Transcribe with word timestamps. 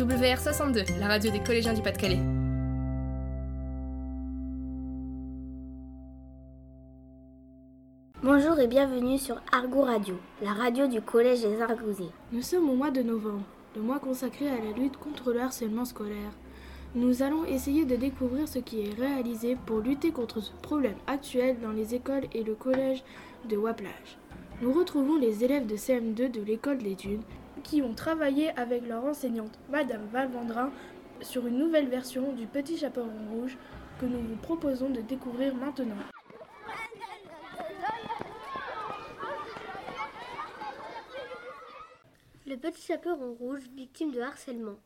WR62, 0.00 0.98
la 0.98 1.08
radio 1.08 1.30
des 1.30 1.40
collégiens 1.40 1.74
du 1.74 1.82
Pas-de-Calais. 1.82 2.20
Bonjour 8.22 8.58
et 8.58 8.66
bienvenue 8.66 9.18
sur 9.18 9.42
Argo 9.52 9.82
Radio, 9.82 10.14
la 10.42 10.54
radio 10.54 10.86
du 10.86 11.02
Collège 11.02 11.42
des 11.42 11.60
Argousés. 11.60 12.08
Nous 12.32 12.40
sommes 12.40 12.70
au 12.70 12.76
mois 12.76 12.90
de 12.90 13.02
novembre, 13.02 13.44
le 13.76 13.82
mois 13.82 13.98
consacré 13.98 14.48
à 14.48 14.56
la 14.56 14.72
lutte 14.72 14.96
contre 14.96 15.32
le 15.32 15.40
harcèlement 15.42 15.84
scolaire. 15.84 16.32
Nous 16.94 17.22
allons 17.22 17.44
essayer 17.44 17.84
de 17.84 17.96
découvrir 17.96 18.48
ce 18.48 18.58
qui 18.58 18.80
est 18.80 18.94
réalisé 18.98 19.54
pour 19.66 19.80
lutter 19.80 20.12
contre 20.12 20.40
ce 20.40 20.52
problème 20.62 20.96
actuel 21.08 21.58
dans 21.60 21.72
les 21.72 21.94
écoles 21.94 22.24
et 22.32 22.42
le 22.42 22.54
collège 22.54 23.04
de 23.50 23.56
Waplage. 23.58 24.16
Nous 24.62 24.72
retrouvons 24.72 25.16
les 25.16 25.44
élèves 25.44 25.66
de 25.66 25.76
CM2 25.76 26.30
de 26.30 26.40
l'école 26.40 26.78
des 26.78 26.94
Dunes 26.94 27.22
qui 27.62 27.82
ont 27.82 27.94
travaillé 27.94 28.50
avec 28.58 28.86
leur 28.86 29.04
enseignante, 29.04 29.58
Madame 29.70 30.06
Valvandrin, 30.12 30.70
sur 31.20 31.46
une 31.46 31.58
nouvelle 31.58 31.88
version 31.88 32.32
du 32.32 32.46
Petit 32.46 32.76
Chaperon 32.76 33.10
Rouge 33.32 33.56
que 34.00 34.06
nous 34.06 34.20
vous 34.20 34.36
proposons 34.36 34.90
de 34.90 35.00
découvrir 35.00 35.54
maintenant. 35.54 35.96
Le 42.46 42.56
petit 42.56 42.82
chaperon 42.82 43.34
rouge, 43.34 43.62
victime 43.76 44.10
de 44.10 44.20
harcèlement. 44.20 44.76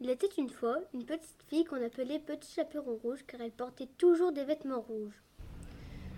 Il 0.00 0.10
était 0.10 0.28
une 0.38 0.48
fois 0.48 0.78
une 0.94 1.04
petite 1.04 1.42
fille 1.48 1.64
qu'on 1.64 1.84
appelait 1.84 2.20
Petit 2.20 2.52
Chaperon 2.52 3.00
Rouge 3.02 3.24
car 3.26 3.40
elle 3.40 3.50
portait 3.50 3.88
toujours 3.98 4.30
des 4.30 4.44
vêtements 4.44 4.80
rouges. 4.80 5.20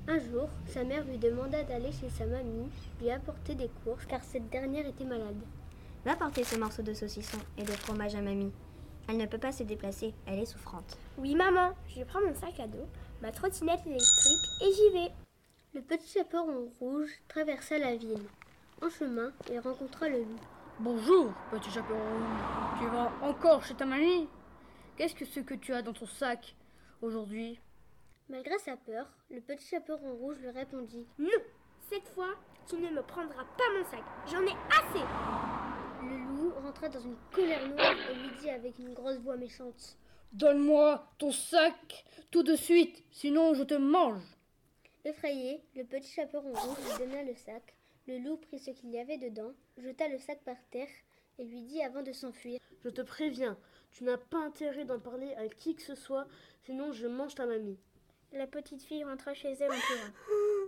Un 0.07 0.19
jour, 0.19 0.49
sa 0.66 0.85
mère 0.85 1.05
lui 1.05 1.16
demanda 1.16 1.63
d'aller 1.63 1.93
chez 1.93 2.11
sa 2.11 2.27
mamie 2.27 2.69
lui 3.01 3.11
apporter 3.11 3.55
des 3.55 3.71
courses 3.85 4.05
car 4.05 4.23
cette 4.23 4.51
dernière 4.51 4.87
était 4.87 5.05
malade. 5.05 5.41
Va 6.05 6.16
porter 6.16 6.42
ce 6.42 6.56
morceau 6.56 6.83
de 6.83 6.95
saucisson 6.95 7.38
et 7.56 7.62
de 7.62 7.70
fromage 7.70 8.16
à 8.16 8.20
mamie. 8.20 8.52
Elle 9.09 9.19
ne 9.19 9.27
peut 9.27 9.38
pas 9.38 9.52
se 9.52 9.63
déplacer, 9.63 10.15
elle 10.27 10.40
est 10.40 10.46
souffrante. 10.46 10.99
Oui 11.18 11.35
maman, 11.35 11.74
je 11.88 12.02
prends 12.02 12.21
mon 12.21 12.35
sac 12.35 12.59
à 12.59 12.66
dos, 12.66 12.88
ma 13.21 13.30
trottinette 13.30 13.87
électrique 13.87 14.49
et 14.62 14.73
j'y 14.73 14.90
vais. 14.90 15.12
Le 15.74 15.80
petit 15.80 16.09
chaperon 16.09 16.73
rouge 16.80 17.10
traversa 17.29 17.79
la 17.79 17.96
ville. 17.96 18.27
En 18.82 18.90
chemin, 18.90 19.32
il 19.51 19.60
rencontra 19.60 20.09
le 20.09 20.18
loup. 20.18 20.40
Bonjour, 20.80 21.32
petit 21.52 21.71
chaperon. 21.71 21.99
Tu 22.79 22.87
vas 22.87 23.12
encore 23.23 23.65
chez 23.65 23.74
ta 23.74 23.84
mamie? 23.84 24.29
Qu'est-ce 24.96 25.15
que 25.15 25.24
c'est 25.24 25.45
que 25.45 25.55
tu 25.55 25.73
as 25.73 25.82
dans 25.82 25.93
ton 25.93 26.07
sac 26.07 26.57
aujourd'hui? 27.01 27.60
Malgré 28.29 28.59
sa 28.59 28.77
peur, 28.77 29.07
le 29.30 29.40
petit 29.40 29.66
chaperon 29.66 30.15
rouge 30.16 30.38
lui 30.40 30.51
répondit 30.51 31.07
Non, 31.18 31.29
cette 31.90 32.09
fois, 32.09 32.34
tu 32.66 32.77
ne 32.77 32.90
me 32.90 33.02
prendras 33.02 33.45
pas 33.57 33.65
mon 33.77 33.84
sac. 33.84 34.02
J'en 34.27 34.43
ai 34.43 34.57
assez. 34.71 35.05
Le 36.03 36.17
loup 36.17 36.53
rentra 36.63 36.89
dans 36.89 37.01
une 37.01 37.17
colère 37.33 37.69
noire 37.69 37.95
et 38.11 38.15
lui 38.15 38.31
dit 38.41 38.51
avec 38.51 38.79
une 38.79 38.93
grosse 38.93 39.19
voix 39.19 39.37
méchante 39.37 39.97
Donne-moi 40.33 41.07
ton 41.19 41.31
sac 41.31 42.05
tout 42.31 42.43
de 42.43 42.57
suite, 42.57 43.05
sinon 43.11 43.55
je 43.55 43.63
te 43.63 43.75
mange. 43.75 44.23
Effrayé, 45.05 45.61
le 45.77 45.85
petit 45.85 46.11
chaperon 46.11 46.53
rouge 46.53 46.79
lui 46.79 46.99
donna 47.07 47.23
le 47.23 47.35
sac. 47.35 47.75
Le 48.09 48.19
loup 48.19 48.37
prit 48.37 48.59
ce 48.59 48.71
qu'il 48.71 48.91
y 48.91 48.99
avait 48.99 49.19
dedans, 49.19 49.53
jeta 49.79 50.09
le 50.09 50.19
sac 50.19 50.41
par 50.45 50.57
terre 50.71 50.89
et 51.39 51.45
lui 51.45 51.63
dit 51.63 51.83
avant 51.83 52.03
de 52.03 52.13
s'enfuir 52.13 52.59
Je 52.85 52.89
te 52.89 53.03
préviens, 53.03 53.57
tu 53.93 54.05
n'as 54.05 54.19
pas 54.19 54.39
intérêt 54.39 54.85
d'en 54.85 54.99
parler 54.99 55.35
à 55.35 55.49
qui 55.49 55.75
que 55.77 55.83
ce 55.83 55.95
soit, 55.95 56.27
sinon 56.65 56.93
je 56.93 57.07
mange 57.07 57.35
ta 57.35 57.47
mamie. 57.47 57.79
La 58.33 58.47
petite 58.47 58.83
fille 58.83 59.05
rentra 59.05 59.35
chez 59.35 59.53
elle 59.53 59.71
en 59.71 59.79
pleurant. 59.79 60.13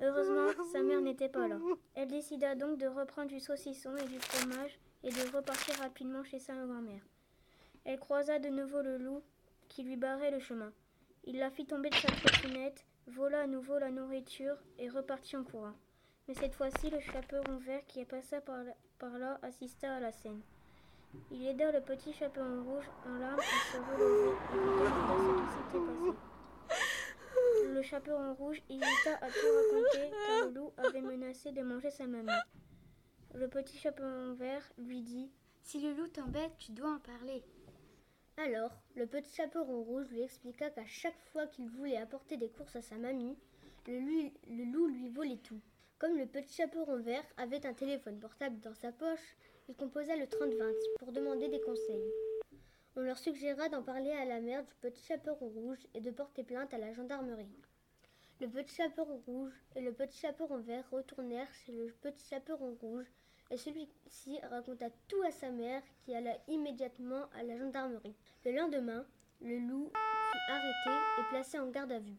Heureusement, 0.02 0.48
sa 0.72 0.82
mère 0.82 1.00
n'était 1.00 1.28
pas 1.28 1.48
là. 1.48 1.58
Elle 1.94 2.08
décida 2.08 2.54
donc 2.54 2.78
de 2.78 2.86
reprendre 2.86 3.28
du 3.28 3.40
saucisson 3.40 3.96
et 3.96 4.06
du 4.06 4.18
fromage 4.18 4.78
et 5.02 5.10
de 5.10 5.36
repartir 5.36 5.76
rapidement 5.80 6.24
chez 6.24 6.38
sa 6.38 6.54
grand-mère. 6.54 7.02
Elle 7.84 7.98
croisa 7.98 8.38
de 8.38 8.48
nouveau 8.48 8.82
le 8.82 8.98
loup 8.98 9.22
qui 9.68 9.82
lui 9.82 9.96
barrait 9.96 10.30
le 10.30 10.38
chemin. 10.38 10.72
Il 11.24 11.38
la 11.38 11.50
fit 11.50 11.66
tomber 11.66 11.90
de 11.90 11.94
sa 11.94 12.08
trottinette, 12.08 12.84
vola 13.06 13.42
à 13.42 13.46
nouveau 13.46 13.78
la 13.78 13.90
nourriture 13.90 14.56
et 14.78 14.88
repartit 14.88 15.36
en 15.36 15.44
courant. 15.44 15.74
Mais 16.26 16.34
cette 16.34 16.54
fois-ci, 16.54 16.90
le 16.90 17.00
chaperon 17.00 17.58
vert 17.58 17.84
qui 17.86 18.04
passa 18.04 18.40
par 18.40 19.18
là, 19.18 19.38
assista 19.42 19.94
à 19.94 20.00
la 20.00 20.12
scène. 20.12 20.40
Il 21.30 21.46
aida 21.46 21.70
le 21.70 21.80
petit 21.80 22.12
chaperon 22.12 22.64
rouge 22.64 22.90
en 23.06 23.18
larmes 23.18 23.38
à 23.38 23.42
se 23.42 23.76
et 23.76 23.80
lui 23.80 24.70
demanda 24.74 25.14
ce 25.20 25.34
qui 25.40 25.48
s'était 25.56 25.84
passé. 25.86 26.18
Le 27.73 27.73
chaperon 27.84 28.34
rouge 28.34 28.62
hésita 28.68 29.14
à 29.20 29.28
tout 29.28 29.46
raconter 29.54 30.10
car 30.26 30.46
le 30.48 30.54
loup 30.54 30.72
avait 30.76 31.00
menacé 31.00 31.52
de 31.52 31.62
manger 31.62 31.90
sa 31.90 32.06
mamie. 32.06 32.30
Le 33.34 33.48
petit 33.48 33.76
chaperon 33.76 34.34
vert 34.34 34.62
lui 34.78 35.02
dit 35.02 35.30
Si 35.62 35.80
le 35.80 35.92
loup 35.92 36.08
t'embête, 36.08 36.56
tu 36.58 36.72
dois 36.72 36.94
en 36.94 36.98
parler. 36.98 37.42
Alors, 38.36 38.70
le 38.96 39.06
petit 39.06 39.32
chaperon 39.34 39.82
rouge 39.82 40.08
lui 40.10 40.22
expliqua 40.22 40.70
qu'à 40.70 40.86
chaque 40.86 41.18
fois 41.32 41.46
qu'il 41.46 41.68
voulait 41.68 41.96
apporter 41.96 42.36
des 42.36 42.48
courses 42.48 42.76
à 42.76 42.82
sa 42.82 42.96
mamie, 42.96 43.36
le, 43.86 44.72
loup 44.72 44.86
lui 44.88 45.08
volait 45.08 45.38
tout. 45.42 45.60
Comme 45.98 46.16
le 46.16 46.26
petit 46.26 46.54
chaperon 46.54 46.98
vert 46.98 47.24
avait 47.36 47.66
un 47.66 47.74
téléphone 47.74 48.18
portable 48.18 48.58
dans 48.60 48.74
sa 48.74 48.92
poche, 48.92 49.36
il 49.68 49.76
composa 49.76 50.16
le 50.16 50.24
30-20 50.24 50.72
pour 50.98 51.12
demander 51.12 51.48
des 51.48 51.60
conseils. 51.60 52.12
On 52.96 53.00
leur 53.00 53.18
suggéra 53.18 53.68
d'en 53.68 53.82
parler 53.82 54.12
à 54.12 54.24
la 54.24 54.40
mère 54.40 54.64
du 54.64 54.72
petit 54.80 55.02
chaperon 55.02 55.48
rouge 55.48 55.84
et 55.94 56.00
de 56.00 56.12
porter 56.12 56.44
plainte 56.44 56.72
à 56.72 56.78
la 56.78 56.92
gendarmerie. 56.92 57.50
Le 58.40 58.48
petit 58.48 58.74
chaperon 58.74 59.20
rouge 59.26 59.52
et 59.74 59.80
le 59.80 59.92
petit 59.92 60.18
chaperon 60.18 60.58
vert 60.58 60.88
retournèrent 60.92 61.52
chez 61.54 61.72
le 61.72 61.92
petit 62.02 62.24
chaperon 62.28 62.76
rouge 62.80 63.06
et 63.50 63.56
celui-ci 63.56 64.38
raconta 64.50 64.90
tout 65.08 65.22
à 65.22 65.32
sa 65.32 65.50
mère 65.50 65.82
qui 66.04 66.14
alla 66.14 66.36
immédiatement 66.46 67.28
à 67.34 67.42
la 67.42 67.58
gendarmerie. 67.58 68.14
Le 68.44 68.52
lendemain, 68.52 69.04
le 69.40 69.58
loup 69.58 69.90
fut 70.32 70.52
arrêté 70.52 70.90
et 71.18 71.28
placé 71.30 71.58
en 71.58 71.70
garde 71.70 71.92
à 71.92 71.98
vue. 71.98 72.18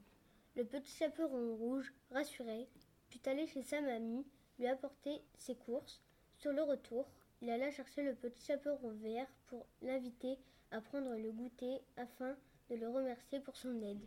Le 0.57 0.65
petit 0.65 0.91
chaperon 0.91 1.55
rouge, 1.55 1.93
rassuré, 2.11 2.67
put 3.09 3.19
aller 3.29 3.47
chez 3.47 3.61
sa 3.61 3.79
mamie, 3.79 4.25
lui 4.59 4.67
apporter 4.67 5.21
ses 5.37 5.55
courses. 5.55 6.01
Sur 6.37 6.51
le 6.51 6.63
retour, 6.63 7.09
il 7.45 7.51
alla 7.51 7.69
chercher 7.69 8.01
le 8.01 8.15
petit 8.15 8.43
chaperon 8.43 8.89
vert 9.03 9.27
pour 9.45 9.67
l'inviter 9.83 10.39
à 10.71 10.81
prendre 10.81 11.15
le 11.15 11.31
goûter 11.31 11.79
afin 11.95 12.35
de 12.71 12.75
le 12.75 12.89
remercier 12.89 13.39
pour 13.39 13.55
son 13.55 13.83
aide. 13.83 14.01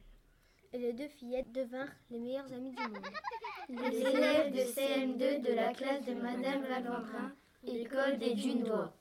Et 0.72 0.78
les 0.78 0.93
deux 0.93 1.06
fillettes 1.06 1.53
devinrent 1.53 1.94
les 2.10 2.19
meilleures 2.19 2.53
amies 2.53 2.72
du 2.72 2.82
monde. 2.82 3.06
Les 3.69 4.00
élèves 4.00 4.53
de 4.53 4.59
CM2 4.59 5.41
de 5.41 5.53
la 5.53 5.72
classe 5.72 6.04
de 6.04 6.15
Madame 6.15 6.65
Lavandrin, 6.69 7.32
école 7.65 8.19
des 8.19 8.34
Dunois. 8.34 8.93